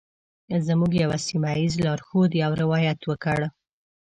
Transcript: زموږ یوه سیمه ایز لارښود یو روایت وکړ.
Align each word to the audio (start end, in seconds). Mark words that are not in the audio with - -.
زموږ 0.67 0.91
یوه 1.03 1.17
سیمه 1.27 1.51
ایز 1.59 1.73
لارښود 1.85 2.31
یو 2.43 2.51
روایت 2.61 2.99
وکړ. 3.05 3.39